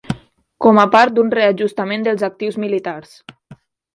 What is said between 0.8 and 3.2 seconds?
a part d'un reajustament dels actius militars.